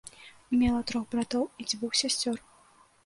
Мела 0.61 0.79
трох 0.91 1.05
братоў 1.13 1.43
і 1.65 1.67
дзвюх 1.69 1.91
сясцёр. 2.01 2.45